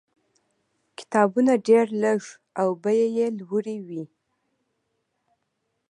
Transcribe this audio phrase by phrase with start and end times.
[0.97, 2.19] کتابونه ډېر لږ
[2.59, 4.03] او بیې یې لوړې وې.